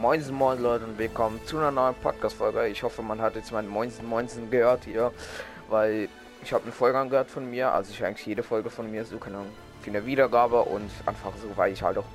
Moinsen 0.00 0.34
Moin 0.34 0.58
Leute 0.62 0.86
und 0.86 0.96
willkommen 0.96 1.38
zu 1.44 1.58
einer 1.58 1.70
neuen 1.70 1.94
Podcast-Folge. 1.94 2.68
Ich 2.68 2.82
hoffe, 2.82 3.02
man 3.02 3.20
hat 3.20 3.36
jetzt 3.36 3.52
mein 3.52 3.68
Moinsen 3.68 4.06
Moinsen 4.08 4.50
gehört 4.50 4.84
hier, 4.84 5.12
weil 5.68 6.08
ich 6.42 6.54
habe 6.54 6.62
eine 6.62 6.72
Folge 6.72 6.98
angehört 6.98 7.30
von 7.30 7.50
mir, 7.50 7.70
also 7.70 7.92
ich 7.92 8.02
eigentlich 8.02 8.24
jede 8.24 8.42
Folge 8.42 8.70
von 8.70 8.90
mir, 8.90 9.04
so 9.04 9.18
keine 9.18 9.36
Ahnung, 9.36 9.52
für 9.82 9.90
eine 9.90 10.06
Wiedergabe 10.06 10.62
und 10.62 10.90
einfach 11.04 11.32
so, 11.36 11.54
weil 11.54 11.74
ich 11.74 11.82
halt 11.82 11.98
auch, 11.98 12.06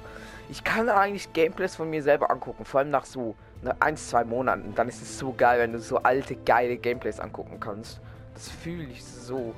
ich 0.50 0.64
kann 0.64 0.90
eigentlich 0.90 1.32
Gameplays 1.34 1.76
von 1.76 1.88
mir 1.88 2.02
selber 2.02 2.32
angucken, 2.32 2.66
vor 2.66 2.80
allem 2.80 2.90
nach 2.90 3.06
so 3.06 3.36
ne, 3.62 3.76
ein, 3.80 3.98
zwei 3.98 4.24
Monaten. 4.24 4.74
Dann 4.74 4.90
ist 4.90 5.04
es 5.04 5.20
so 5.20 5.36
geil, 5.38 5.60
wenn 5.60 5.72
du 5.72 5.80
so 5.80 5.98
alte, 5.98 6.36
geile 6.38 6.78
Gameplays 6.78 7.20
angucken 7.20 7.60
kannst. 7.60 8.02
Das 8.34 8.50
fühle 8.50 8.86
ich 8.86 9.06
so. 9.06 9.54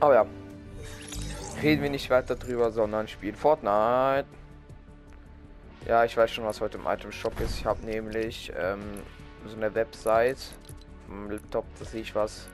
Aber 0.00 0.14
ja, 0.14 0.26
reden 1.62 1.82
wir 1.82 1.88
nicht 1.88 2.10
weiter 2.10 2.36
drüber, 2.36 2.70
sondern 2.72 3.08
spielen 3.08 3.36
Fortnite. 3.36 4.26
Ja, 5.88 6.04
ich 6.04 6.16
weiß 6.16 6.30
schon, 6.30 6.44
was 6.44 6.60
heute 6.60 6.78
im 6.78 6.86
Item 6.86 7.10
Shop 7.10 7.38
ist. 7.40 7.58
Ich 7.58 7.66
habe 7.66 7.84
nämlich 7.84 8.52
ähm, 8.56 8.80
so 9.44 9.56
eine 9.56 9.74
Website 9.74 10.38
vom 11.06 11.28
Laptop, 11.28 11.64
da 11.76 11.84
sehe 11.84 12.02
ich 12.02 12.14
was, 12.14 12.48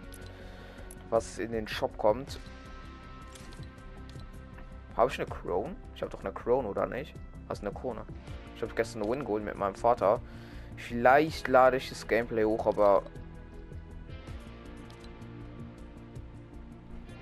was 1.10 1.38
in 1.38 1.52
den 1.52 1.68
Shop 1.68 1.96
kommt. 1.98 2.40
Habe 4.96 5.10
ich 5.10 5.20
eine 5.20 5.28
Krone? 5.28 5.76
Ich 5.94 6.00
habe 6.00 6.10
doch 6.10 6.20
eine 6.20 6.32
Krone, 6.32 6.68
oder 6.68 6.86
nicht? 6.86 7.14
Was 7.48 7.60
eine 7.60 7.70
Krone? 7.70 8.06
Ich 8.56 8.62
habe 8.62 8.72
gestern 8.74 9.02
eine 9.02 9.12
Win 9.12 9.20
geholt 9.20 9.44
mit 9.44 9.56
meinem 9.56 9.74
Vater. 9.74 10.22
Vielleicht 10.78 11.48
lade 11.48 11.76
ich 11.76 11.90
das 11.90 12.08
Gameplay 12.08 12.44
hoch, 12.44 12.66
aber 12.66 13.02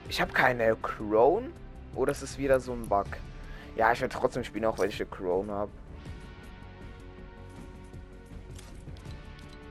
ich 0.08 0.20
habe 0.20 0.32
keine 0.32 0.76
Krone. 0.76 1.50
Oder 1.96 2.12
ist 2.12 2.22
es 2.22 2.38
wieder 2.38 2.60
so 2.60 2.72
ein 2.72 2.88
Bug? 2.88 3.08
Ja, 3.74 3.90
ich 3.92 4.00
werde 4.00 4.14
trotzdem 4.14 4.44
spielen, 4.44 4.66
auch 4.66 4.78
wenn 4.78 4.88
ich 4.88 5.00
eine 5.00 5.10
Krone 5.10 5.52
habe. 5.52 5.72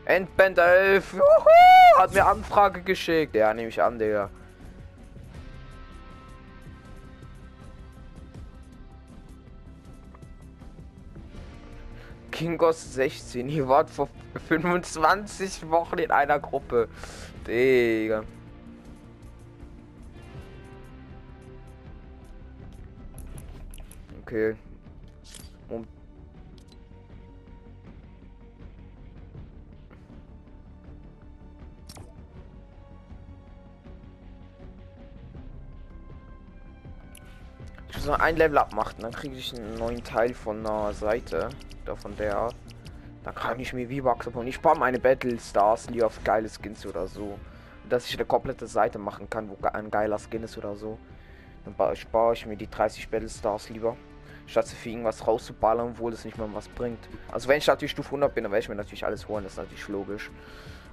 Endband 0.06 0.60
11. 0.60 1.14
Juhu, 1.14 1.24
hat 1.98 2.14
mir 2.14 2.26
Anfrage 2.26 2.82
geschickt. 2.82 3.36
Ja, 3.36 3.54
nehme 3.54 3.70
ich 3.70 3.82
an, 3.82 3.98
Digga. 3.98 4.30
Kingos 12.32 12.94
16. 12.94 13.50
Ihr 13.50 13.68
wart 13.68 13.90
vor 13.90 14.10
25 14.48 15.70
Wochen 15.70 15.98
in 15.98 16.12
einer 16.12 16.40
Gruppe. 16.40 16.88
Digga. 17.48 18.24
Okay. 24.22 24.56
Und 25.70 25.88
Muss 38.06 38.20
noch 38.20 38.24
ein 38.24 38.36
Level 38.36 38.60
abmachen, 38.60 39.02
dann 39.02 39.12
kriege 39.12 39.36
ich 39.36 39.52
einen 39.56 39.80
neuen 39.80 40.04
Teil 40.04 40.36
von 40.36 40.60
einer 40.60 40.94
Seite. 40.94 41.50
Da 41.86 41.96
von 41.96 42.16
der. 42.18 42.50
Da 43.24 43.32
kann 43.32 43.60
ich 43.60 43.74
mir 43.74 43.90
V-Bucks 43.90 44.28
und 44.28 44.46
ich 44.46 44.54
spare 44.54 44.78
meine 44.78 45.00
Battle 45.00 45.40
Stars 45.40 45.90
lieber 45.90 46.06
auf 46.06 46.24
geile 46.24 46.48
Skins 46.48 46.86
oder 46.86 47.08
so. 47.08 47.40
Dass 47.90 48.08
ich 48.08 48.14
eine 48.14 48.26
komplette 48.26 48.68
Seite 48.68 49.00
machen 49.00 49.28
kann, 49.28 49.50
wo 49.50 49.58
ein 49.66 49.90
geiler 49.90 50.20
Skin 50.20 50.44
ist 50.44 50.56
oder 50.56 50.76
so. 50.76 51.00
Dann 51.66 51.96
spare 51.96 52.34
ich 52.34 52.46
mir 52.46 52.56
die 52.56 52.70
30 52.70 53.10
Battle 53.10 53.28
Stars 53.28 53.72
lieber. 53.72 53.98
Statt 54.46 54.68
für 54.68 54.88
irgendwas 54.88 55.26
rauszuballern, 55.26 55.94
obwohl 55.94 56.14
es 56.14 56.26
nicht 56.26 56.38
mal 56.38 56.48
was 56.54 56.70
bringt. 56.70 57.10
Also 57.32 57.50
wenn 57.50 57.58
ich 57.58 57.66
natürlich 57.66 57.90
Stufe 57.90 58.10
100 58.10 58.36
bin, 58.36 58.44
dann 58.44 58.52
werde 58.52 58.62
ich 58.62 58.70
mir 58.70 58.76
natürlich 58.76 59.04
alles 59.04 59.28
holen, 59.28 59.46
das 59.46 59.54
ist 59.54 59.58
natürlich 59.58 59.88
logisch. 59.88 60.30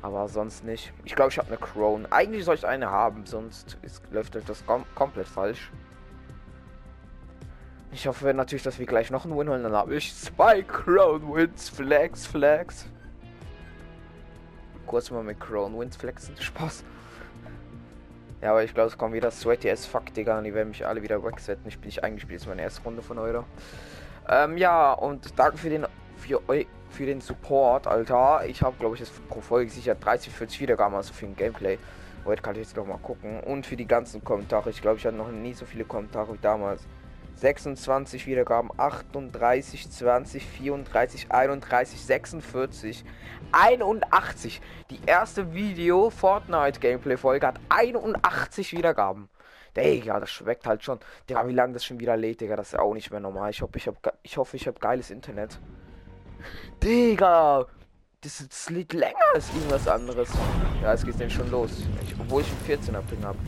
Aber 0.01 0.27
sonst 0.29 0.65
nicht. 0.65 0.95
Ich 1.05 1.15
glaube, 1.15 1.31
ich 1.31 1.37
habe 1.37 1.49
eine 1.49 1.59
Crown. 1.59 2.07
Eigentlich 2.11 2.47
soll 2.47 2.55
ich 2.55 2.67
eine 2.67 2.91
haben, 2.91 3.27
sonst 3.27 3.77
ist, 3.83 4.03
läuft 4.11 4.35
das 4.35 4.65
kom 4.65 4.87
komplett 4.95 5.29
falsch. 5.29 5.71
Ich 7.95 8.07
hoffe 8.07 8.33
natürlich, 8.33 8.63
dass 8.63 8.79
wir 8.79 8.87
gleich 8.87 9.11
noch 9.11 9.27
einen 9.27 9.37
Win 9.37 9.51
holen. 9.51 9.63
Dann 9.63 9.75
habe 9.75 9.95
ich 9.95 10.15
zwei 10.17 10.63
Crown 10.63 11.35
Wins. 11.35 11.69
Flex, 11.69 12.27
Flex. 12.27 12.87
Kurz 14.87 15.11
mal 15.11 15.23
mit 15.23 15.39
Crown 15.39 15.79
Wins 15.79 15.97
flexen. 15.97 16.35
Spaß. 16.39 16.85
Ja, 18.41 18.51
aber 18.51 18.65
ich 18.65 18.73
glaube, 18.73 18.89
es 18.89 18.97
kommt 18.97 19.15
wieder 19.15 19.31
Sweaty 19.31 19.71
as 19.71 19.85
fuck, 19.85 20.13
Digga. 20.15 20.39
Und 20.39 20.45
die 20.45 20.55
werden 20.55 20.71
mich 20.71 20.87
alle 20.87 21.03
wieder 21.03 21.23
wegsetzen. 21.23 21.67
Ich 21.69 21.79
bin 21.79 21.89
nicht 21.89 22.03
eingespielt. 22.03 22.41
Das 22.41 22.45
ist 22.45 22.49
meine 22.49 22.63
erste 22.63 22.83
Runde 22.83 23.03
von 23.03 23.19
Euro. 23.19 23.45
Ähm, 24.27 24.57
ja, 24.57 24.93
und 24.95 25.39
danke 25.39 25.59
für 25.59 25.69
den, 25.69 25.87
für, 26.17 26.41
für 26.91 27.07
den 27.07 27.21
Support, 27.21 27.87
Alter. 27.87 28.43
Ich 28.47 28.63
habe, 28.63 28.75
glaube 28.79 28.95
ich, 28.95 29.01
jetzt 29.01 29.29
pro 29.29 29.43
Folge 29.43 29.71
sicher 29.71 29.95
30, 29.95 30.33
40 30.33 30.61
Wiedergaben, 30.63 30.97
also 30.97 31.13
für 31.13 31.27
ein 31.27 31.37
Gameplay. 31.37 31.79
Heute 32.25 32.41
kann 32.41 32.55
ich 32.55 32.63
jetzt 32.63 32.77
noch 32.77 32.87
mal 32.87 32.99
gucken. 32.99 33.41
Und 33.41 33.67
für 33.67 33.77
die 33.77 33.87
ganzen 33.87 34.25
Kommentare. 34.25 34.71
Ich 34.71 34.81
glaube, 34.81 34.97
ich 34.97 35.05
hatte 35.05 35.17
noch 35.17 35.31
nie 35.31 35.53
so 35.53 35.67
viele 35.67 35.85
Kommentare 35.85 36.33
wie 36.33 36.39
damals. 36.41 36.83
26 37.43 38.29
Wiedergaben, 38.29 38.71
38, 38.77 39.91
20, 39.91 40.47
34, 40.47 41.33
31, 41.33 42.01
46, 42.01 43.05
81. 43.51 44.61
Die 44.91 45.01
erste 45.05 45.53
Video 45.53 46.11
Fortnite 46.11 46.79
Gameplay 46.79 47.17
Folge 47.17 47.49
hat 47.49 47.59
81 47.69 48.77
Wiedergaben. 48.77 49.29
Digga, 49.77 50.21
das 50.21 50.31
schmeckt 50.31 50.69
halt 50.69 50.85
schon. 50.85 51.01
Digga, 51.29 51.45
wie 51.49 51.53
lange 51.53 51.73
das 51.73 51.85
schon 51.85 51.99
wieder 51.99 52.17
lädt, 52.17 52.41
Digga, 52.41 52.55
das 52.55 52.75
ist 52.75 52.79
auch 52.79 52.95
nicht 52.95 53.11
mehr 53.11 53.19
normal. 53.19 53.51
Ich 53.51 53.61
hoffe, 53.61 53.77
ich 53.77 53.89
habe 53.89 53.97
ich 54.23 54.37
hoffe, 54.37 54.57
ich 54.57 54.69
habe 54.69 54.79
geiles 54.79 55.11
Internet. 55.11 55.59
Digga, 56.81 57.67
das, 58.21 58.47
das 58.49 58.71
lädt 58.71 58.93
länger 58.93 59.17
als 59.35 59.49
irgendwas 59.53 59.89
anderes. 59.89 60.31
Ja, 60.81 60.93
es 60.93 61.05
geht 61.05 61.19
denn 61.19 61.31
schon 61.31 61.51
los. 61.51 61.73
Ich, 62.03 62.15
obwohl 62.21 62.43
ich 62.43 62.53
einen 62.69 62.81
14er 62.81 63.03
Ping 63.03 63.25
habe. 63.25 63.39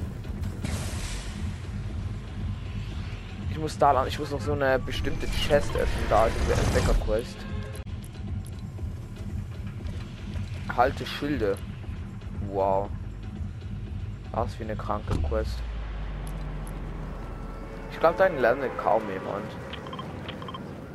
Ich 3.54 3.60
muss 3.60 3.78
da 3.78 3.92
lang, 3.92 4.08
ich 4.08 4.18
muss 4.18 4.32
noch 4.32 4.40
so 4.40 4.52
eine 4.52 4.80
bestimmte 4.80 5.28
Chest 5.28 5.70
öffnen, 5.76 6.04
da 6.10 6.26
diese 6.26 6.60
Entdecker-Quest. 6.60 7.36
Halte 10.76 11.06
Schilde. 11.06 11.56
Wow. 12.48 12.88
Was 14.32 14.56
für 14.56 14.64
eine 14.64 14.74
kranke 14.74 15.16
Quest. 15.18 15.60
Ich 17.92 18.00
glaube, 18.00 18.16
da 18.18 18.26
lernt 18.26 18.64
kaum 18.76 19.02
jemand. 19.08 19.46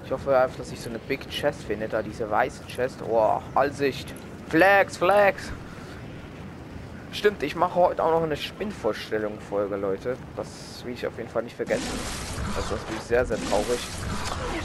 Ich 0.03 0.12
hoffe 0.12 0.38
einfach, 0.38 0.58
dass 0.58 0.74
ich 0.74 0.81
so 0.81 0.90
eine 0.90 1.00
Big 1.00 1.30
Chest 1.30 1.64
finde, 1.64 1.88
da 1.88 2.02
diese 2.02 2.30
weiße 2.30 2.66
Chest. 2.66 3.02
Oh, 3.09 3.41
Allsicht. 3.56 4.14
Flex, 4.50 4.97
Flex. 4.97 5.53
Stimmt, 7.14 7.41
ich 7.41 7.56
mache 7.56 7.76
heute 7.76 8.03
auch 8.03 8.12
noch 8.12 8.24
eine 8.24 8.36
Spinnvorstellung 8.36 9.40
Folge, 9.40 9.78
Leute. 9.78 10.18
Das 10.36 10.84
will 10.84 10.91
ich 10.91 11.08
auf 11.08 11.18
jeden 11.18 11.30
Fall 11.30 11.44
nicht 11.44 11.56
vergessen. 11.56 12.28
Also 12.59 12.75
das 12.75 12.84
bin 12.84 12.97
ich 12.97 13.03
sehr, 13.03 13.25
sehr 13.25 13.38
traurig. 13.50 13.80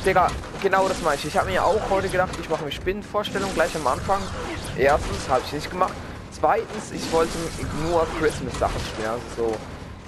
Digga, 0.05 0.28
genau 0.60 0.88
das 0.88 1.00
meine 1.03 1.15
ich. 1.15 1.27
Ich 1.27 1.37
habe 1.37 1.49
mir 1.49 1.65
auch 1.65 1.81
heute 1.91 2.09
gedacht, 2.09 2.32
ich 2.41 2.49
mache 2.49 2.62
eine 2.62 2.72
Spinnenvorstellung 2.72 3.55
gleich 3.55 3.75
am 3.77 3.87
Anfang. 3.87 4.21
Erstens 4.77 5.28
habe 5.28 5.43
ich 5.47 5.53
nicht 5.53 5.71
gemacht. 5.71 5.94
Zweitens, 6.32 6.91
ich 6.91 7.12
wollte 7.12 7.38
nur 7.84 8.05
Christmas 8.19 8.59
Sachen 8.59 8.81
spielen. 8.81 9.10
Also 9.10 9.55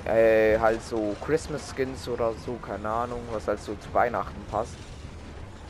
so, 0.04 0.10
äh, 0.10 0.58
halt 0.58 0.82
so 0.82 1.14
Christmas 1.24 1.72
Skins 1.74 2.08
oder 2.08 2.32
so, 2.44 2.54
keine 2.54 2.88
Ahnung, 2.88 3.20
was 3.30 3.46
halt 3.46 3.62
so 3.62 3.74
zu 3.74 3.94
Weihnachten 3.94 4.44
passt. 4.50 4.74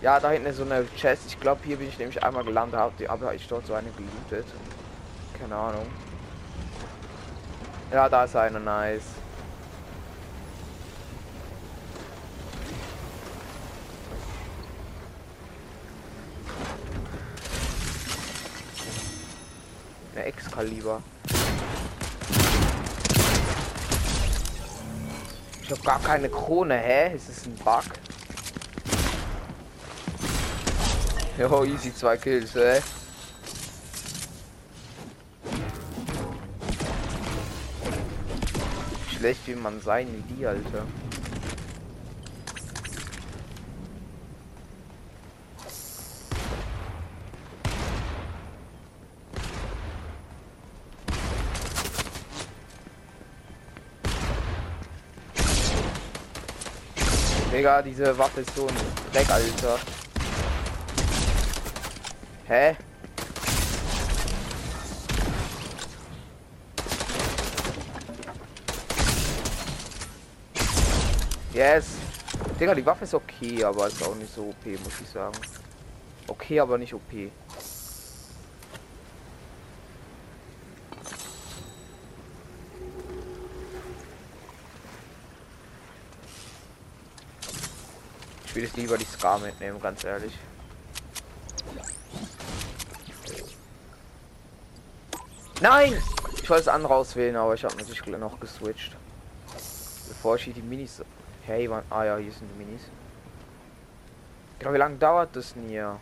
Ja, 0.00 0.18
da 0.18 0.30
hinten 0.30 0.46
ist 0.46 0.56
so 0.56 0.64
eine 0.64 0.86
Chest. 0.96 1.24
Ich 1.26 1.38
glaube, 1.38 1.60
hier 1.64 1.76
bin 1.76 1.88
ich 1.88 1.98
nämlich 1.98 2.22
einmal 2.22 2.44
gelandet, 2.44 2.80
aber 3.08 3.34
ich 3.34 3.46
dort 3.46 3.66
so 3.66 3.74
eine 3.74 3.90
gelootet. 3.90 4.50
Keine 5.38 5.54
Ahnung. 5.54 5.86
Ja, 7.92 8.08
da 8.08 8.24
ist 8.24 8.34
eine 8.34 8.58
nice. 8.58 9.04
Eine 20.16 20.24
Excalibur. 20.24 21.02
Ich 25.62 25.70
habe 25.70 25.82
gar 25.82 26.00
keine 26.00 26.30
Krone, 26.30 26.78
hä? 26.78 27.14
Ist 27.14 27.28
es 27.28 27.44
ein 27.44 27.54
Bug? 27.56 27.84
Jo, 31.38 31.64
easy, 31.64 31.94
zwei 31.94 32.16
Kills, 32.16 32.54
hä? 32.54 32.80
schlecht 39.18 39.46
wie 39.46 39.54
man 39.54 39.80
sein 39.82 40.06
wie 40.14 40.34
die, 40.34 40.46
Alter. 40.46 40.86
Digga, 57.56 57.80
diese 57.80 58.18
Waffe 58.18 58.42
ist 58.42 58.54
so 58.54 58.66
ein 58.66 58.74
Dreck, 59.14 59.30
Alter. 59.30 59.78
Hä? 62.46 62.76
Yes. 71.54 71.86
Digga, 72.60 72.74
die 72.74 72.84
Waffe 72.84 73.04
ist 73.04 73.14
okay, 73.14 73.64
aber 73.64 73.86
ist 73.86 74.06
auch 74.06 74.14
nicht 74.16 74.34
so 74.34 74.42
OP, 74.42 74.66
muss 74.66 75.00
ich 75.00 75.08
sagen. 75.08 75.38
Okay, 76.28 76.60
aber 76.60 76.76
nicht 76.76 76.92
OP. 76.92 77.10
Will 88.56 88.64
jetzt 88.64 88.78
lieber 88.78 88.96
die 88.96 89.04
Scar 89.04 89.38
mitnehmen, 89.38 89.78
ganz 89.82 90.02
ehrlich. 90.02 90.32
Nein! 95.60 96.02
Ich 96.42 96.48
wollte 96.48 96.62
es 96.62 96.68
andere 96.68 96.94
auswählen, 96.94 97.36
aber 97.36 97.52
ich 97.52 97.62
habe 97.64 97.76
natürlich 97.76 98.18
noch 98.18 98.40
geswitcht. 98.40 98.96
Bevor 100.08 100.36
ich 100.36 100.44
hier 100.44 100.54
die 100.54 100.62
Minis 100.62 101.02
Hey, 101.44 101.68
wann? 101.68 101.84
Ah 101.90 102.04
ja, 102.04 102.16
hier 102.16 102.32
sind 102.32 102.48
die 102.48 102.64
Minis. 102.64 102.80
Genau, 104.58 104.72
wie 104.72 104.78
lange 104.78 104.96
dauert 104.96 105.36
das 105.36 105.52
denn 105.52 105.68
hier? 105.68 106.00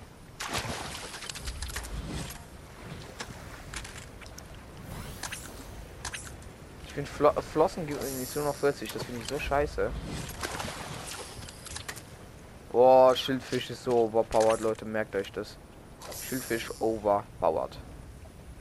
Ich 6.86 6.94
bin 6.94 7.04
Flo 7.04 7.32
Flossen 7.52 7.84
nicht 7.84 8.36
nur 8.36 8.44
noch 8.44 8.54
40, 8.54 8.92
das 8.92 9.02
finde 9.02 9.22
ich 9.22 9.26
so 9.26 9.40
scheiße. 9.40 9.90
Boah, 12.74 13.14
Schildfisch 13.14 13.70
ist 13.70 13.84
so 13.84 13.92
overpowered, 13.92 14.60
Leute, 14.60 14.84
merkt 14.84 15.14
euch 15.14 15.30
das. 15.30 15.56
Schildfisch 16.28 16.68
overpowered. 16.80 17.78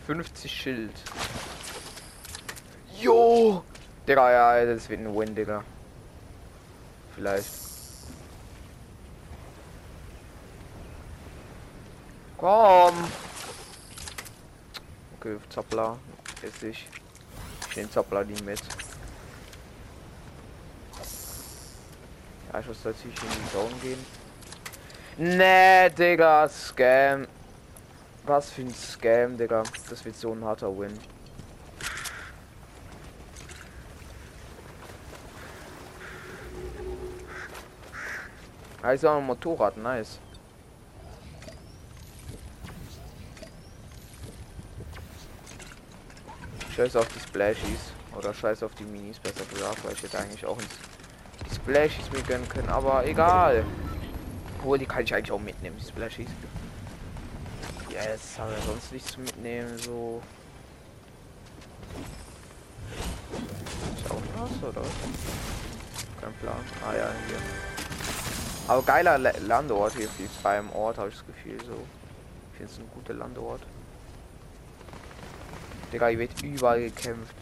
50 0.06 0.51
Schild. 0.51 0.94
Jo! 3.01 3.63
Digga, 4.07 4.31
ja, 4.31 4.65
das 4.68 4.88
wird 4.88 5.00
ein 5.00 5.15
Win, 5.15 5.33
Digga. 5.33 5.63
Vielleicht. 7.15 7.50
Komm! 12.38 12.94
Okay, 15.18 15.38
Zappler. 15.50 15.98
Jetzt 16.44 16.62
ich. 16.62 16.88
Ich 17.68 17.77
nehme 17.77 17.89
Zappler 17.89 18.24
die 18.24 18.44
mit. 18.44 18.62
Ich 22.59 22.67
muss 22.67 22.85
natürlich 22.85 23.21
in 23.21 23.29
die 23.29 23.51
Zone 23.51 23.75
gehen. 23.81 24.05
Nee, 25.17 25.89
Digga, 25.89 26.47
Scam. 26.47 27.27
Was 28.25 28.51
für 28.51 28.61
ein 28.61 28.73
Scam, 28.73 29.38
Digga. 29.38 29.63
Das 29.89 30.05
wird 30.05 30.15
so 30.15 30.31
ein 30.31 30.44
harter 30.45 30.77
Win. 30.77 30.97
Also 38.81 39.09
ein 39.09 39.25
Motorrad, 39.25 39.77
nice. 39.77 40.19
Scheiß 46.75 46.95
auf 46.97 47.07
die 47.07 47.19
Splashies. 47.19 47.94
Oder 48.15 48.33
scheiß 48.33 48.61
auf 48.63 48.75
die 48.75 48.83
Minis, 48.83 49.19
besser 49.19 49.45
gesagt, 49.45 49.83
weil 49.83 49.94
ich 49.94 50.03
hätte 50.03 50.19
eigentlich 50.19 50.45
auch 50.45 50.57
die 50.57 50.67
Splashies 51.63 52.12
mir 52.12 52.21
gönnen 52.24 52.48
können, 52.50 52.69
aber 52.69 53.06
egal. 53.06 53.63
Obwohl, 54.60 54.77
die 54.77 54.86
kann 54.86 55.04
ich 55.04 55.13
eigentlich 55.13 55.31
auch 55.31 55.39
mitnehmen, 55.39 55.77
die 55.80 55.88
Splashies. 55.88 56.27
Yes, 57.89 58.38
haben 58.38 58.51
wir 58.51 58.62
sonst 58.62 58.92
nichts 58.92 59.18
mitnehmen, 59.18 59.77
so. 59.77 60.21
Ist 63.95 64.12
auch 64.12 64.21
was, 64.36 64.69
oder? 64.69 64.81
Kein 66.21 66.33
Plan. 66.33 66.56
Ah 66.86 66.94
ja, 66.95 67.07
hier. 67.27 67.38
Aber 68.68 68.81
geiler 68.81 69.18
Landort 69.18 69.94
hier 69.95 70.10
beim 70.42 70.71
Ort, 70.71 70.98
habe 70.98 71.10
ich 71.10 71.15
das 71.15 71.25
Gefühl. 71.25 71.60
So. 71.65 71.77
Ich 72.51 72.57
finde 72.57 72.74
es 72.74 72.80
ein 72.80 72.89
guter 72.94 73.13
Landort. 73.13 73.62
Digga, 75.92 76.07
hier 76.07 76.19
wird 76.19 76.42
überall 76.42 76.81
gekämpft. 76.81 77.36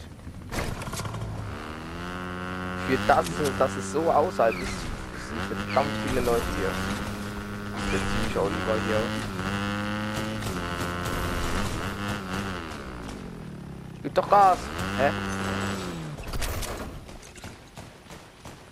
Für 2.88 2.98
das, 3.06 3.26
dass 3.58 3.76
es 3.76 3.92
so 3.92 4.10
außerhalb 4.10 4.54
ist, 4.54 4.72
sind 5.28 5.40
verdammt 5.64 5.90
viele 6.06 6.20
Leute 6.20 6.42
hier. 6.56 6.70
Jetzt 7.92 8.04
ziemlich 8.10 8.38
auch 8.38 8.50
lieber 8.50 8.76
hier. 8.86 9.00
Gib 14.02 14.14
doch 14.14 14.28
Gas! 14.28 14.58
Hä? 14.98 15.10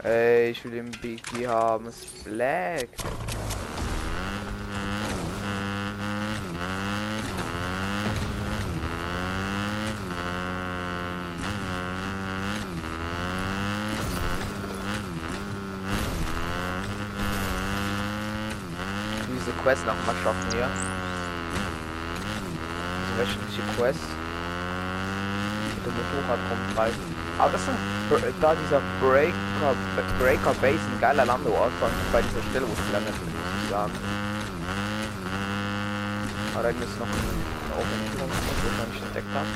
Ey, 0.02 0.50
ich 0.50 0.64
will 0.64 0.70
den 0.72 0.90
BG 0.90 1.46
haben. 1.46 1.86
Es 1.86 2.06
black. 2.24 2.88
Diese 19.28 19.52
Quest 19.70 19.86
noch 19.86 19.94
mal 20.04 20.16
schaffen 20.24 20.50
hier. 20.50 20.68
Diese 23.06 23.18
wöchentliche 23.20 23.62
Quest. 23.76 24.00
Mit 25.76 25.86
dem 25.86 25.94
Motorrad 25.94 26.40
rumtreiben. 26.50 26.98
Aber 27.38 27.52
das 27.52 27.64
sind 27.64 27.76
da 28.40 28.56
dieser 28.56 28.82
Breaker, 29.00 29.76
Breaker 30.18 30.54
Base 30.54 30.80
ein 30.92 31.00
geiler 31.00 31.24
Landeort 31.24 31.70
bei 32.12 32.20
dieser 32.20 32.42
Stelle, 32.50 32.66
wo 32.66 32.72
es 32.72 32.92
landet, 32.92 33.14
muss 33.14 33.28
ich 33.62 33.70
sagen. 33.70 33.92
Aber 36.54 36.62
da 36.64 36.68
ist 36.70 36.98
noch 36.98 37.06
ein 37.06 37.14
Aufenthaltsraum, 37.78 38.28
den 38.28 38.66
ich 38.66 38.76
noch 38.76 38.88
nicht 38.92 39.04
entdeckt 39.04 39.32
habe. 39.32 39.46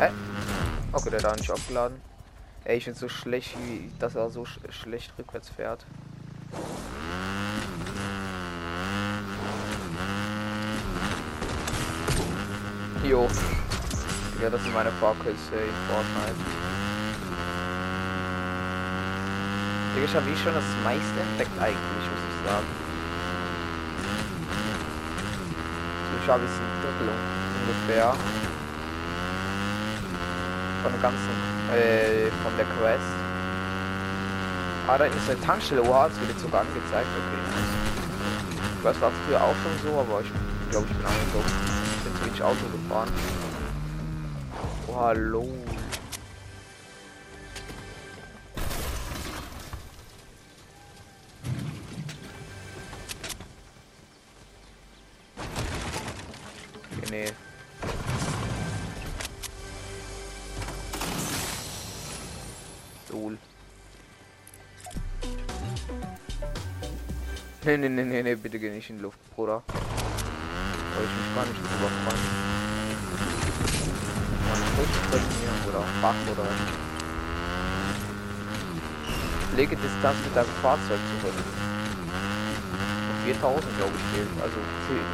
Hä? 0.00 0.08
Okay, 0.94 1.10
der 1.10 1.20
da 1.20 1.36
nicht 1.36 1.52
aufgeladen. 1.52 2.00
Ey, 2.64 2.78
ich 2.78 2.84
finde 2.84 2.98
so 2.98 3.08
schlecht, 3.08 3.56
wie 3.62 3.92
dass 4.00 4.16
er 4.16 4.30
so 4.30 4.44
sch 4.44 4.58
schlecht 4.70 5.12
rückwärts 5.16 5.48
fährt. 5.48 5.86
Jo. 13.08 13.26
Ja, 14.42 14.50
das 14.50 14.62
sind 14.62 14.74
meine 14.74 14.90
Vorküsse 15.00 15.56
in 15.56 15.72
Fortnite. 15.88 16.36
Digga, 19.96 20.04
ich 20.04 20.14
habe 20.14 20.28
eh 20.28 20.36
schon 20.36 20.52
das 20.52 20.64
meiste 20.84 21.18
entdeckt 21.18 21.58
eigentlich, 21.58 22.04
muss 22.04 22.24
ich 22.28 22.46
sagen. 22.46 22.66
So, 26.04 26.22
ich 26.22 26.28
habe 26.28 26.42
jetzt 26.44 26.60
ein 26.60 26.68
Drittel 26.84 27.08
ungefähr. 27.64 28.14
Von 30.82 30.92
der 30.92 31.00
ganzen, 31.00 31.34
äh, 31.72 32.28
von 32.44 32.52
der 32.58 32.66
Quest. 32.76 33.12
Ah, 34.86 34.98
da 34.98 35.04
ist 35.06 35.30
eine 35.30 35.40
Tankstelle. 35.40 35.80
Wow, 35.86 36.10
es 36.12 36.20
wird 36.20 36.30
jetzt 36.32 36.42
sogar 36.42 36.60
angezeigt. 36.60 37.08
Okay. 37.16 37.40
Das 38.84 39.00
war 39.00 39.10
früher 39.24 39.40
auch 39.40 39.56
schon 39.64 39.72
so, 39.82 39.98
aber 39.98 40.20
ich 40.20 40.30
glaube, 40.70 40.86
ich 40.90 40.96
bin 40.96 41.06
auch 41.06 41.67
Ich 42.28 42.34
bin 42.34 42.42
wenig 42.42 42.42
Auto 42.42 42.68
gefahren 42.70 43.12
hallo. 44.98 45.46
Nee. 57.10 57.32
Lol. 63.10 63.38
Nee, 67.64 67.76
nee, 67.78 67.88
nee, 67.88 68.22
nee, 68.22 68.34
bitte 68.34 68.58
geh 68.58 68.70
nicht 68.70 68.90
in 68.90 69.00
Luft, 69.00 69.18
Bruder. 69.34 69.62
Soll 70.98 71.06
ich 71.06 71.14
mich 71.14 71.34
gar 71.36 71.46
nicht 71.46 71.62
drüber 71.62 71.90
freuen 72.02 72.48
trainieren 75.10 75.58
oder 75.68 75.78
auch 75.78 76.02
Bach 76.02 76.14
oder 76.32 76.48
Lege 79.56 79.76
Distanz 79.76 80.18
mit 80.24 80.34
deinem 80.34 80.50
Fahrzeug 80.60 80.98
zurück. 81.20 81.34
4000 83.26 83.76
glaube 83.76 83.92
ich 83.94 84.02
fehlt, 84.12 84.28
also 84.42 84.56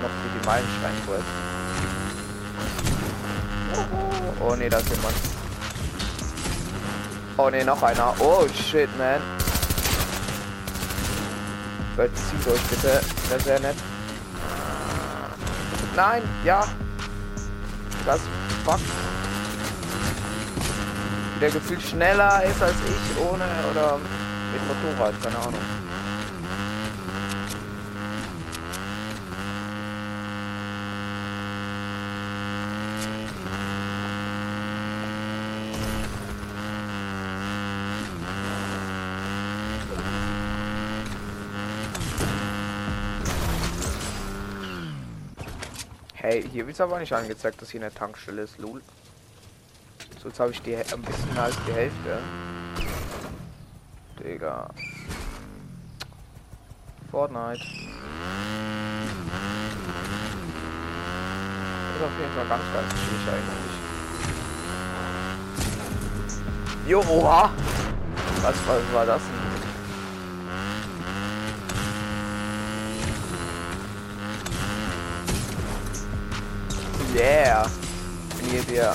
noch 0.01 0.09
für 0.09 0.31
die 0.33 0.47
Meilenstein-Quest. 0.47 1.31
Oh 4.41 4.55
ne, 4.55 4.69
da 4.71 4.79
ist 4.79 4.89
jemand. 4.89 5.15
Oh 7.37 7.51
ne, 7.51 7.63
noch 7.63 7.83
einer. 7.83 8.15
Oh 8.21 8.47
shit, 8.49 8.89
man. 8.97 9.21
Zieht 11.97 12.47
euch 12.53 12.63
bitte. 12.63 13.03
Wäre 13.29 13.41
sehr 13.41 13.61
nett. 13.61 13.77
Nein, 15.97 16.23
ja. 16.45 16.65
Das 18.05 18.21
fuck. 18.65 18.81
Der 21.41 21.51
gefühlt 21.51 21.83
schneller 21.83 22.43
ist 22.45 22.63
als 22.63 22.75
ich 22.75 23.19
ohne 23.21 23.45
oder 23.71 23.99
mit 24.53 24.63
Motorrad, 24.69 25.15
keine 25.23 25.39
Ahnung. 25.39 25.61
Hey, 46.35 46.43
hier 46.51 46.67
wird 46.67 46.75
es 46.75 46.81
aber 46.81 46.99
nicht 46.99 47.13
angezeigt, 47.13 47.63
dass 47.63 47.71
hier 47.71 47.81
eine 47.81 47.95
Tankstelle 47.95 48.43
ist, 48.43 48.59
lul. 48.59 48.83
So, 50.21 50.27
jetzt 50.27 50.41
habe 50.41 50.51
ich 50.51 50.61
die 50.63 50.75
ein 50.75 51.03
bisschen 51.03 51.39
als 51.39 51.55
die 51.65 51.73
Hälfte. 51.73 52.19
Digga. 54.19 54.69
Fortnite. 57.13 57.61
Das 61.87 61.97
ist 61.97 62.03
auf 62.03 62.19
jeden 62.19 62.33
Fall 62.33 62.49
ganz, 62.49 62.65
ganz 62.75 62.91
schwierig 62.99 63.29
eigentlich. 63.29 63.75
Jo, 66.89 66.99
oha! 66.99 67.53
Was, 68.43 68.57
was 68.67 68.93
war 68.93 69.07
das 69.07 69.23
denn? 69.23 69.44
Yeah. 77.15 77.71
Bin 78.39 78.51
hier 78.51 78.69
wir. 78.69 78.95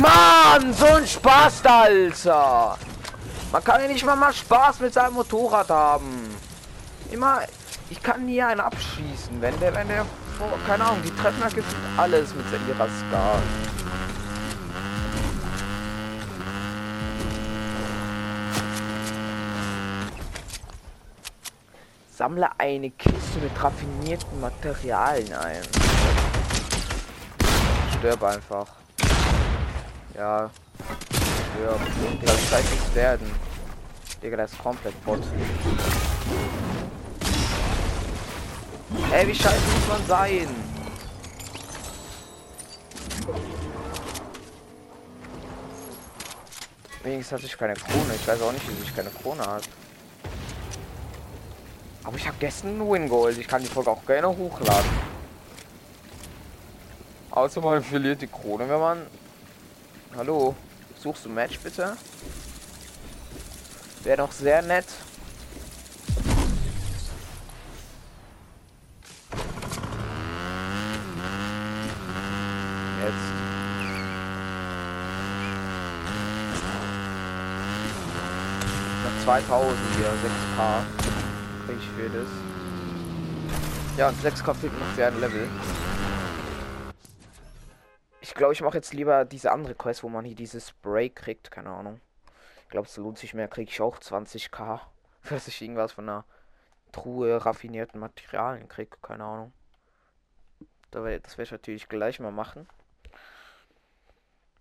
Mann, 0.00 0.72
so 0.74 0.86
ein 0.86 1.06
Spaß, 1.08 1.66
Alter. 1.66 2.78
Man 3.50 3.64
kann 3.64 3.82
ja 3.82 3.88
nicht 3.88 4.04
mal 4.04 4.14
mal 4.14 4.32
Spaß 4.32 4.78
mit 4.78 4.94
seinem 4.94 5.14
Motorrad 5.14 5.70
haben. 5.70 6.36
Immer, 7.10 7.40
ich 7.90 8.00
kann 8.00 8.24
nie 8.24 8.40
einen 8.40 8.60
abschießen, 8.60 9.40
wenn 9.40 9.58
der, 9.58 9.74
wenn 9.74 9.88
der, 9.88 10.06
oh, 10.38 10.56
keine 10.68 10.84
Ahnung, 10.84 11.02
die 11.02 11.10
treffen 11.16 11.40
ja 11.40 11.48
alles 11.96 12.32
mit 12.34 12.46
ihrer 12.68 12.86
Scar. 12.86 13.42
Sammle 22.18 22.48
eine 22.58 22.90
Kiste 22.90 23.38
mit 23.40 23.52
raffinierten 23.62 24.40
Materialien 24.40 25.32
ein. 25.34 25.62
Stirb 27.96 28.20
einfach. 28.24 28.66
Ja. 30.16 30.50
Stirb. 31.14 31.80
Digga, 32.20 32.32
das 32.32 32.50
kann 32.50 32.60
nichts 32.72 32.94
werden. 32.96 33.30
Digga, 34.20 34.36
das 34.36 34.52
ist 34.52 34.58
komplett 34.60 35.04
Bot. 35.04 35.20
Ey, 39.12 39.28
wie 39.28 39.34
scheiße 39.36 39.54
muss 39.54 39.88
man 39.88 40.06
sein? 40.08 40.48
Wenigstens 47.04 47.32
hat 47.32 47.42
sich 47.42 47.56
keine 47.56 47.74
Krone. 47.74 48.14
Ich 48.16 48.26
weiß 48.26 48.42
auch 48.42 48.50
nicht, 48.50 48.68
wie 48.68 48.74
sich 48.82 48.96
keine 48.96 49.10
Krone 49.10 49.46
hat. 49.46 49.62
Aber 52.08 52.16
ich 52.16 52.26
habe 52.26 52.38
gestern 52.40 52.70
einen 52.70 52.90
Win 52.90 53.06
geholt. 53.06 53.36
Ich 53.36 53.46
kann 53.46 53.60
die 53.60 53.68
Folge 53.68 53.90
auch 53.90 54.02
gerne 54.06 54.28
hochladen. 54.28 54.90
Außer 57.30 57.60
man 57.60 57.84
verliert 57.84 58.22
die 58.22 58.26
Krone, 58.26 58.66
wenn 58.66 58.80
man... 58.80 59.06
Hallo? 60.16 60.54
Suchst 60.98 61.26
du 61.26 61.28
Match 61.28 61.58
bitte? 61.58 61.98
Wäre 64.04 64.16
doch 64.16 64.32
sehr 64.32 64.62
nett. 64.62 64.86
Jetzt. 73.04 73.16
Nach 79.04 79.24
2000 79.24 79.78
hier, 79.98 80.06
6k 80.06 80.82
kriege 80.96 81.17
ich 81.78 81.88
für 81.90 82.08
das. 82.10 82.28
Ja, 83.96 84.08
und 84.08 84.20
6 84.20 84.42
fehlt 84.42 84.78
noch 84.78 84.86
für 84.94 85.06
ein 85.06 85.20
Level. 85.20 85.48
Ich 88.20 88.34
glaube, 88.34 88.52
ich 88.52 88.60
mache 88.60 88.76
jetzt 88.76 88.92
lieber 88.92 89.24
diese 89.24 89.50
andere 89.50 89.74
Quest, 89.74 90.02
wo 90.02 90.08
man 90.08 90.24
hier 90.24 90.34
dieses 90.34 90.68
Spray 90.68 91.10
kriegt. 91.10 91.50
Keine 91.50 91.70
Ahnung. 91.70 92.00
Ich 92.62 92.68
glaube, 92.68 92.86
es 92.86 92.96
lohnt 92.96 93.18
sich 93.18 93.34
mehr. 93.34 93.48
Kriege 93.48 93.70
ich 93.70 93.80
auch 93.80 93.98
20k. 93.98 94.80
Dass 95.30 95.48
ich 95.48 95.60
irgendwas 95.62 95.92
von 95.92 96.08
einer 96.08 96.24
Truhe 96.92 97.44
raffinierten 97.44 97.98
Materialien 98.00 98.68
kriege. 98.68 98.96
Keine 99.02 99.24
Ahnung. 99.24 99.52
Das 100.90 101.04
werde 101.04 101.42
ich 101.42 101.50
natürlich 101.50 101.88
gleich 101.88 102.20
mal 102.20 102.32
machen. 102.32 102.68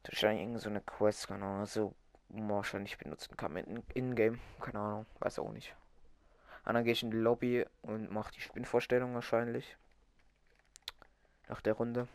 Wahrscheinlich 0.03 0.41
irgendeine 0.41 0.59
so 0.59 0.69
eine 0.69 0.81
Quest, 0.81 1.27
keine 1.27 1.45
Ahnung. 1.45 1.65
So 1.65 1.93
wahrscheinlich 2.29 2.97
benutzen 2.97 3.37
kann 3.37 3.55
in 3.55 3.83
Ingame. 3.93 4.39
Keine 4.59 4.79
Ahnung. 4.79 5.05
Weiß 5.19 5.39
auch 5.39 5.51
nicht. 5.51 5.75
Dann 6.73 6.83
gehe 6.83 6.91
ich 6.91 7.01
in 7.01 7.11
die 7.11 7.17
Lobby 7.17 7.65
und 7.81 8.11
mache 8.11 8.33
die 8.33 8.41
Spinnvorstellung 8.41 9.13
wahrscheinlich. 9.13 9.77
Nach 11.47 11.61
der 11.61 11.73
Runde. 11.73 12.09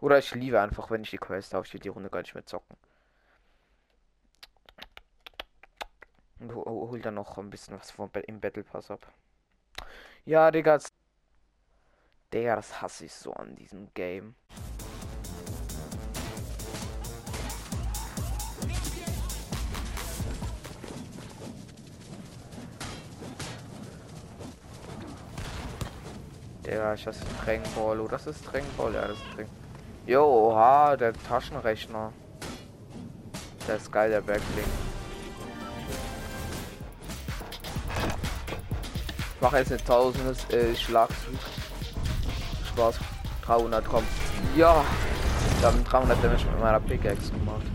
Oder 0.00 0.18
ich 0.18 0.34
liebe 0.34 0.60
einfach, 0.60 0.90
wenn 0.90 1.02
ich 1.02 1.10
die 1.10 1.18
Quest 1.18 1.54
habe, 1.54 1.64
ich 1.64 1.72
will 1.72 1.80
die 1.80 1.88
Runde 1.88 2.10
gar 2.10 2.20
nicht 2.20 2.34
mehr 2.34 2.44
zocken. 2.44 2.76
Und 6.40 6.52
hol 6.52 7.00
dann 7.00 7.14
noch 7.14 7.38
ein 7.38 7.50
bisschen 7.50 7.78
was 7.78 7.92
vom 7.92 8.10
im 8.26 8.40
Battle 8.40 8.64
Pass 8.64 8.90
ab. 8.90 9.06
Ja, 10.24 10.50
Digga. 10.50 10.80
Digga, 12.32 12.56
das 12.56 12.82
hasse 12.82 13.04
ich 13.04 13.14
so 13.14 13.32
an 13.34 13.54
diesem 13.54 13.94
Game. 13.94 14.34
Ja, 26.70 26.94
ich 26.94 27.04
hasse 27.04 27.24
Dragon 27.44 27.64
Ball. 27.74 27.98
Oh, 27.98 28.06
das 28.06 28.26
ist 28.28 28.44
Dragon 28.44 28.68
Ball. 28.76 28.94
Ja, 28.94 29.02
das 29.02 29.16
ist 29.16 29.24
Dragon 29.36 29.50
Jo, 30.06 30.24
oha, 30.24 30.96
der 30.96 31.12
Taschenrechner. 31.12 32.12
Der 33.66 33.76
ist 33.76 33.90
geil, 33.90 34.10
der 34.10 34.20
Backlink. 34.20 34.68
Ich 39.34 39.40
mache 39.40 39.58
jetzt 39.58 39.72
eine 39.72 39.80
1000 39.80 40.52
äh, 40.52 40.76
Schlagzug. 40.76 41.34
Spaß. 42.68 42.98
300 43.42 43.84
kommt. 43.84 44.06
Ja. 44.56 44.84
Ich 45.58 45.64
habe 45.64 45.78
300 45.78 46.22
Damage 46.22 46.44
mit 46.46 46.60
meiner 46.60 46.80
Pickaxe 46.80 47.32
gemacht. 47.32 47.66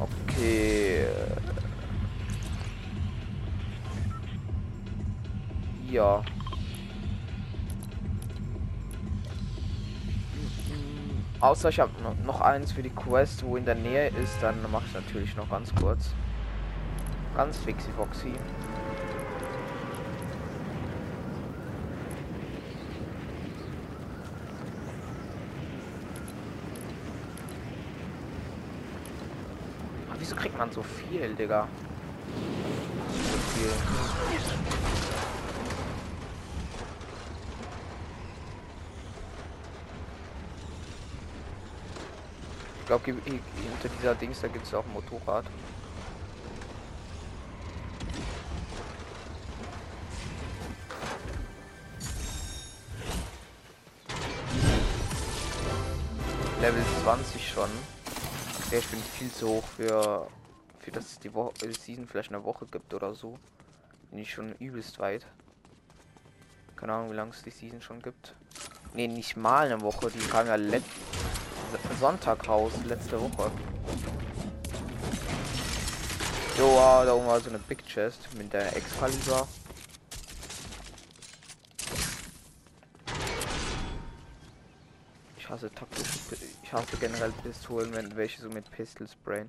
Okay. 0.00 1.06
Ja. 5.88 6.22
Außer 11.42 11.70
ich 11.70 11.80
habe 11.80 11.90
noch 12.24 12.40
eins 12.40 12.70
für 12.70 12.84
die 12.84 12.90
Quest, 12.90 13.44
wo 13.44 13.56
in 13.56 13.64
der 13.64 13.74
Nähe 13.74 14.10
ist, 14.10 14.40
dann 14.40 14.54
mache 14.70 14.84
ich 14.86 14.94
natürlich 14.94 15.36
noch 15.36 15.50
ganz 15.50 15.74
kurz. 15.74 16.10
Ganz 17.36 17.58
fixi 17.58 17.90
foxy. 17.96 18.32
Wieso 30.16 30.36
kriegt 30.36 30.56
man 30.56 30.70
so 30.70 30.84
viel, 30.84 31.34
Digga? 31.34 31.66
So 33.10 33.38
viel. 33.58 33.70
Glaube, 43.00 43.22
hinter 43.22 43.88
dieser 43.98 44.14
Dings, 44.14 44.40
da 44.42 44.48
gibt 44.48 44.66
es 44.66 44.74
auch 44.74 44.84
ein 44.84 44.92
Motorrad. 44.92 45.46
Level 56.60 56.84
20 57.02 57.48
schon. 57.48 57.70
Ja, 58.70 58.78
ich 58.78 58.86
bin 58.88 59.00
viel 59.00 59.30
zu 59.30 59.48
hoch 59.48 59.64
für 59.64 60.28
Für 60.80 60.90
das 60.90 61.12
es 61.12 61.18
die 61.18 61.32
Woche, 61.32 61.52
die 61.62 61.72
Season 61.72 62.06
vielleicht 62.06 62.30
eine 62.30 62.44
Woche 62.44 62.66
gibt 62.66 62.92
oder 62.92 63.14
so. 63.14 63.38
Bin 64.10 64.18
ich 64.18 64.32
schon 64.32 64.54
übelst 64.56 64.98
weit. 64.98 65.24
Keine 66.76 66.92
Ahnung, 66.92 67.12
wie 67.12 67.16
lange 67.16 67.30
es 67.30 67.42
die 67.42 67.50
Season 67.50 67.80
schon 67.80 68.02
gibt. 68.02 68.34
Ne, 68.94 69.08
nicht 69.08 69.36
mal 69.36 69.66
eine 69.66 69.80
Woche. 69.80 70.10
Die 70.10 70.18
kam 70.28 70.46
ja 70.46 70.56
let 70.56 70.82
Sonntag 72.02 72.48
raus, 72.48 72.72
letzte 72.84 73.12
Woche. 73.20 73.48
So, 76.56 76.76
ah, 76.76 77.04
da 77.04 77.14
oben 77.14 77.28
war 77.28 77.38
so 77.38 77.48
eine 77.48 77.60
Big 77.60 77.86
Chest 77.86 78.28
mit 78.36 78.52
der 78.52 78.76
Excalibur. 78.76 79.46
Ich 85.38 85.48
hasse 85.48 85.70
taktische, 85.70 86.36
ich 86.64 86.72
hasse 86.72 86.96
generell 86.96 87.30
Pistolen, 87.44 87.94
wenn 87.94 88.16
welche 88.16 88.42
so 88.42 88.48
mit 88.48 88.68
Pistol 88.72 89.06
sprayen. 89.06 89.48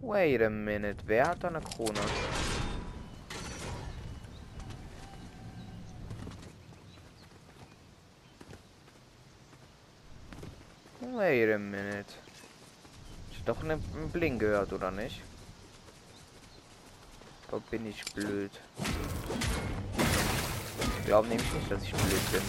Wait 0.00 0.42
a 0.42 0.50
minute, 0.50 1.04
wer 1.06 1.28
hat 1.28 1.44
da 1.44 1.48
eine 1.48 1.60
Krone? 1.60 2.00
Wait 11.30 11.48
a 11.48 11.58
minute. 11.58 12.12
Ich 13.30 13.44
doch 13.44 13.62
einen 13.62 13.80
Bling 14.12 14.36
gehört, 14.40 14.72
oder 14.72 14.90
nicht? 14.90 15.20
Da 17.48 17.58
bin 17.70 17.86
ich 17.86 18.04
blöd. 18.06 18.50
Ich 20.98 21.06
glaube 21.06 21.28
nämlich 21.28 21.52
nicht, 21.52 21.70
dass 21.70 21.84
ich 21.84 21.92
blöd 21.92 22.32
bin. 22.32 22.42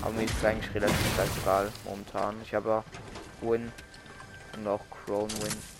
Aber 0.00 0.12
mir 0.12 0.24
ist 0.24 0.42
eigentlich 0.42 0.74
relativ 0.74 1.38
egal 1.42 1.70
momentan. 1.84 2.36
Ich 2.42 2.54
habe 2.54 2.70
ja 2.70 2.84
Win 3.42 3.70
und 4.56 4.66
auch 4.66 4.80
Crown 5.04 5.30
Win. 5.42 5.79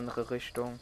Andere 0.00 0.30
Richtung. 0.30 0.80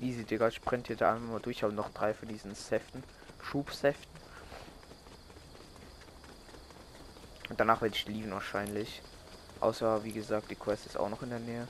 Easy, 0.00 0.24
Digga. 0.24 0.48
Ich 0.48 0.56
sprint 0.56 0.88
hier 0.88 0.96
da 0.96 1.14
einfach 1.14 1.28
mal 1.28 1.38
durch. 1.38 1.62
Habe 1.62 1.72
noch 1.72 1.90
drei 1.90 2.12
von 2.12 2.26
diesen 2.26 2.56
Säften. 2.56 3.04
Schubsäften. 3.40 4.10
Und 7.50 7.60
danach 7.60 7.82
werde 7.82 7.94
ich 7.94 8.08
lieben 8.08 8.32
wahrscheinlich. 8.32 9.00
Außer, 9.60 10.02
wie 10.02 10.10
gesagt, 10.10 10.50
die 10.50 10.56
Quest 10.56 10.86
ist 10.86 10.96
auch 10.96 11.08
noch 11.08 11.22
in 11.22 11.30
der 11.30 11.38
Nähe. 11.38 11.68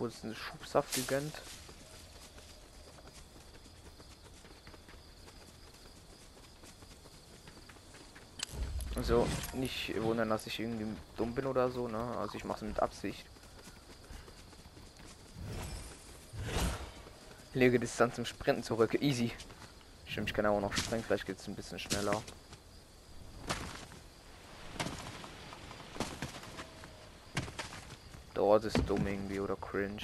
Kurz 0.00 0.24
einen 0.24 0.34
Schubsaft 0.34 0.94
gegönnt. 0.94 1.34
Also 8.96 9.26
nicht 9.52 9.92
wundern, 10.00 10.30
dass 10.30 10.46
ich 10.46 10.58
irgendwie 10.58 10.86
dumm 11.18 11.34
bin 11.34 11.44
oder 11.44 11.70
so, 11.70 11.86
ne? 11.86 11.98
Also 12.16 12.38
ich 12.38 12.44
mache 12.44 12.64
es 12.64 12.70
mit 12.70 12.80
Absicht. 12.80 13.26
Lege 17.52 17.78
Distanz 17.78 18.16
im 18.16 18.24
Sprinten 18.24 18.62
zurück. 18.62 18.94
Easy. 19.02 19.32
Stimmt, 20.06 20.30
ich 20.30 20.34
kann 20.34 20.46
auch 20.46 20.62
noch 20.62 20.72
springen. 20.72 21.04
Vielleicht 21.06 21.26
geht 21.26 21.38
es 21.38 21.46
ein 21.46 21.54
bisschen 21.54 21.78
schneller. 21.78 22.22
Dort 28.50 28.64
ist 28.64 28.80
dumm 28.88 29.06
irgendwie 29.06 29.38
oder 29.38 29.54
cringe. 29.54 30.00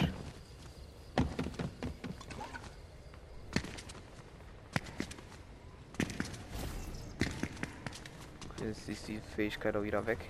Jetzt 8.65 8.89
ist 8.89 9.09
die 9.09 9.21
Fähigkeit 9.35 9.77
auch 9.77 9.83
wieder 9.83 10.07
weg. 10.07 10.21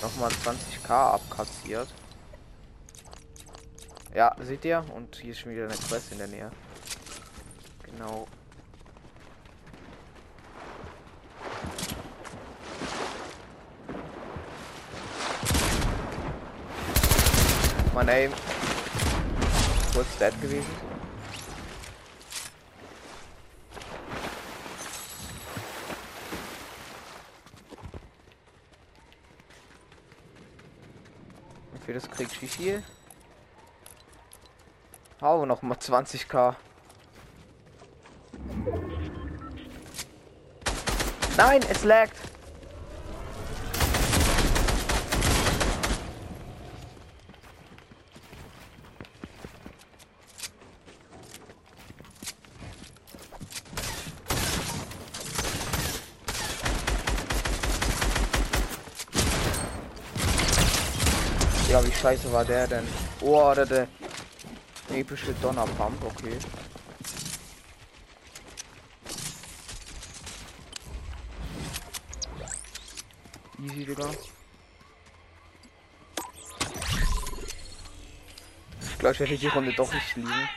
Nochmal 0.00 0.30
20k 0.30 0.90
abkassiert. 0.90 1.88
Ja, 4.14 4.34
seht 4.40 4.64
ihr? 4.64 4.82
Und 4.94 5.16
hier 5.16 5.32
ist 5.32 5.40
schon 5.40 5.52
wieder 5.52 5.64
eine 5.64 5.74
Quest 5.74 6.12
in 6.12 6.18
der 6.18 6.28
Nähe. 6.28 6.50
Genau. 7.82 8.26
Mein 18.08 18.16
Aim. 18.16 18.32
Kurz 19.92 20.16
dead 20.18 20.40
gewesen. 20.40 20.64
Für 31.84 31.92
das 31.92 32.10
krieg 32.10 32.28
ich 32.40 32.50
viel? 32.50 32.82
Hau 35.20 35.44
noch 35.44 35.60
mal 35.60 35.76
20k. 35.76 36.54
Nein, 41.36 41.60
es 41.68 41.84
laggt. 41.84 42.16
Scheiße 61.98 62.32
war 62.32 62.44
der 62.44 62.66
denn? 62.66 62.86
Oh, 63.20 63.52
der, 63.54 63.66
der 63.66 63.88
epische 64.90 65.32
Donnerpump, 65.42 66.04
okay. 66.04 66.38
Easy, 73.60 73.84
Digga. 73.84 74.08
Ich 78.80 78.98
glaube, 78.98 79.14
ich 79.14 79.20
werde 79.20 79.38
die 79.38 79.46
Runde 79.48 79.72
doch 79.72 79.92
nicht 79.92 80.16
lieben. 80.16 80.48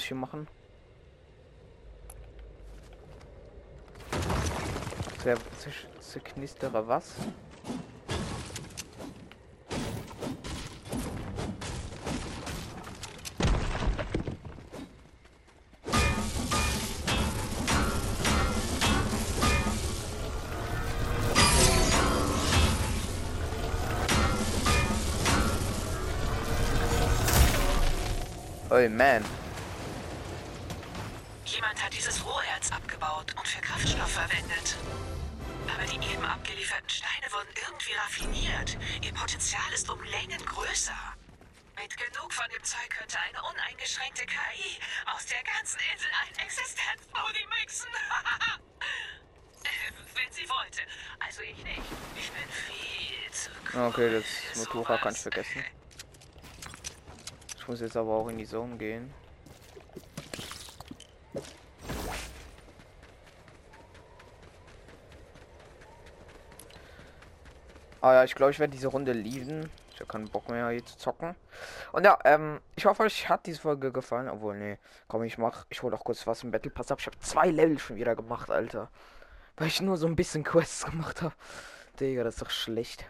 Muss 0.00 0.04
ich 0.04 0.08
hier 0.08 0.16
machen? 0.16 0.48
Zer 5.22 5.36
zerknistere 6.00 6.88
was? 6.88 7.16
Oh 28.70 28.88
man. 28.88 29.39
Potenzial 39.20 39.70
ist 39.74 39.90
um 39.90 40.02
Längen 40.04 40.42
größer. 40.46 40.96
Mit 41.76 41.94
genug 41.94 42.32
von 42.32 42.48
dem 42.48 42.64
Zeug 42.64 42.88
könnte 42.88 43.20
eine 43.20 43.42
uneingeschränkte 43.42 44.24
KI 44.24 44.80
aus 45.14 45.26
der 45.26 45.42
ganzen 45.42 45.78
Insel 45.92 46.08
ein 46.22 46.34
Existenzmodi 46.46 47.46
mixen. 47.60 47.90
Wenn 50.14 50.32
sie 50.32 50.48
wollte. 50.48 50.80
Also 51.18 51.42
ich 51.42 51.62
nicht. 51.62 51.82
Ich 52.16 52.32
bin 52.32 52.48
viel 52.48 53.30
zu 53.30 53.50
cool. 53.74 53.88
Okay, 53.88 54.24
das 54.54 54.56
Motorrad 54.56 55.02
kann 55.02 55.12
ich 55.12 55.20
vergessen. 55.20 55.66
Ich 57.58 57.68
muss 57.68 57.80
jetzt 57.80 57.98
aber 57.98 58.16
auch 58.16 58.28
in 58.28 58.38
die 58.38 58.46
Zone 58.46 58.78
gehen. 58.78 59.12
Ah 68.02 68.14
ja, 68.14 68.24
ich 68.24 68.34
glaube, 68.34 68.52
ich 68.52 68.58
werde 68.58 68.72
diese 68.72 68.88
Runde 68.88 69.12
lieben. 69.12 69.70
Ich 69.92 70.00
habe 70.00 70.10
keinen 70.10 70.28
Bock 70.28 70.48
mehr 70.48 70.70
hier 70.70 70.84
zu 70.84 70.96
zocken. 70.96 71.34
Und 71.92 72.04
ja, 72.04 72.18
ähm, 72.24 72.60
ich 72.74 72.86
hoffe, 72.86 73.02
euch 73.02 73.28
hat 73.28 73.44
diese 73.46 73.60
Folge 73.60 73.92
gefallen. 73.92 74.30
Obwohl, 74.30 74.56
nee, 74.56 74.78
komm, 75.08 75.24
ich 75.24 75.36
mach, 75.36 75.66
ich 75.68 75.82
hole 75.82 75.94
auch 75.94 76.04
kurz 76.04 76.26
was 76.26 76.42
im 76.42 76.50
Battle 76.50 76.70
Pass 76.70 76.90
ab. 76.90 76.98
Ich 77.00 77.06
habe 77.06 77.18
zwei 77.20 77.50
Level 77.50 77.78
schon 77.78 77.96
wieder 77.96 78.16
gemacht, 78.16 78.50
Alter. 78.50 78.88
Weil 79.56 79.66
ich 79.68 79.82
nur 79.82 79.98
so 79.98 80.06
ein 80.06 80.16
bisschen 80.16 80.42
Quests 80.44 80.86
gemacht 80.86 81.20
habe. 81.20 81.34
Digga, 82.00 82.24
das 82.24 82.36
ist 82.36 82.42
doch 82.42 82.50
schlecht. 82.50 83.04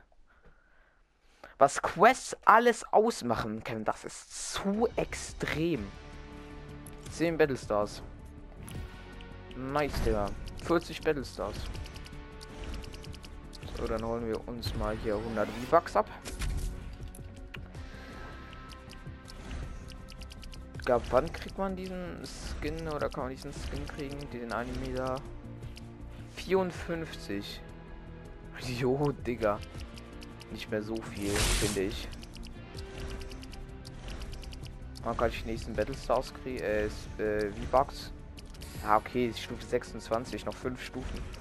Was 1.59 1.81
Quests 1.81 2.37
alles 2.45 2.85
ausmachen 2.93 3.63
können, 3.63 3.85
das 3.85 4.05
ist 4.05 4.53
zu 4.55 4.89
extrem. 4.97 5.87
10 7.13 7.39
Battlestars. 7.39 8.03
Nice, 9.55 9.93
Digga. 10.05 10.27
40 10.65 11.01
Battlestars. 11.03 11.55
So, 13.81 13.87
dann 13.87 14.05
holen 14.05 14.27
wir 14.27 14.47
uns 14.47 14.75
mal 14.75 14.95
hier 15.03 15.15
100 15.15 15.49
V-Bucks 15.49 15.97
ab. 15.97 16.11
Gab, 20.85 21.03
wann 21.11 21.33
kriegt 21.33 21.57
man 21.57 21.77
diesen 21.77 22.19
Skin 22.27 22.89
oder 22.89 23.09
kann 23.09 23.25
man 23.25 23.31
diesen 23.31 23.53
Skin 23.53 23.87
kriegen? 23.87 24.19
Den 24.33 24.53
Anime 24.53 24.95
da. 24.95 25.17
54. 26.37 27.63
Jo, 28.79 29.13
Digga. 29.27 29.59
Nicht 30.53 30.71
mehr 30.71 30.83
so 30.83 30.97
viel, 30.97 31.31
finde 31.31 31.85
ich. 31.85 32.07
Man 35.03 35.17
kann 35.17 35.31
ich 35.31 35.43
die 35.43 35.49
nächsten 35.49 35.73
Battlestars 35.73 36.35
kriegen. 36.35 36.59
Äh, 36.59 36.85
äh, 37.17 37.51
V-Bucks. 37.51 38.13
Ah, 38.87 38.99
okay, 38.99 39.33
Stufe 39.35 39.65
26, 39.65 40.45
noch 40.45 40.55
5 40.55 40.83
Stufen. 40.85 41.40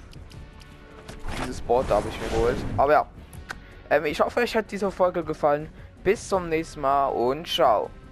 Dieses 1.49 1.61
Board 1.63 1.89
habe 1.89 2.07
ich 2.07 2.21
mir 2.21 2.27
geholt. 2.27 2.57
Aber 2.77 2.91
ja. 2.91 3.05
Ähm, 3.89 4.05
ich 4.05 4.21
hoffe, 4.21 4.39
euch 4.41 4.55
hat 4.55 4.71
diese 4.71 4.91
Folge 4.91 5.23
gefallen. 5.23 5.67
Bis 6.03 6.29
zum 6.29 6.47
nächsten 6.47 6.81
Mal 6.81 7.07
und 7.07 7.47
ciao. 7.47 7.89